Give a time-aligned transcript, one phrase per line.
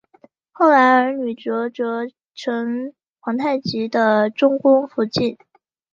[0.51, 5.37] 后来女儿哲哲成皇太极的中宫福晋。